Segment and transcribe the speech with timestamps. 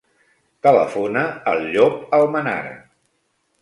[0.67, 2.77] Telefona al Llop Almenara.